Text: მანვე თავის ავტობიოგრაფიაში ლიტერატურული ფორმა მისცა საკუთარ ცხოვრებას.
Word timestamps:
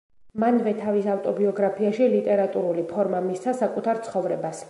მანვე 0.43 0.71
თავის 0.77 1.09
ავტობიოგრაფიაში 1.15 2.09
ლიტერატურული 2.15 2.87
ფორმა 2.95 3.23
მისცა 3.29 3.57
საკუთარ 3.61 4.05
ცხოვრებას. 4.09 4.59